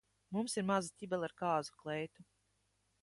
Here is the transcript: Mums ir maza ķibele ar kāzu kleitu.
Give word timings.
Mums 0.35 0.55
ir 0.61 0.65
maza 0.69 0.95
ķibele 1.01 1.29
ar 1.31 1.35
kāzu 1.43 1.77
kleitu. 1.83 2.29